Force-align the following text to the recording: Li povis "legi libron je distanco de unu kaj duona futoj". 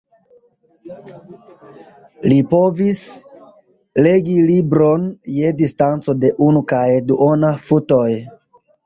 Li 2.31 2.39
povis 2.53 3.03
"legi 4.07 4.37
libron 4.47 5.05
je 5.41 5.53
distanco 5.61 6.17
de 6.25 6.33
unu 6.47 6.65
kaj 6.73 6.83
duona 7.13 7.53
futoj". 7.69 8.09